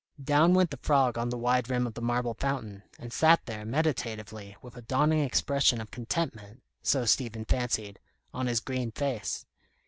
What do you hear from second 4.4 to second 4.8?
with